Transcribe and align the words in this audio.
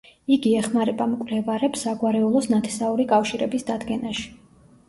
იგი 0.35 0.53
ეხმარება 0.59 1.05
მკვლევარებს 1.11 1.83
საგვარეულოს 1.87 2.49
ნათესაური 2.55 3.09
კავშირების 3.15 3.67
დადგენაში. 3.73 4.27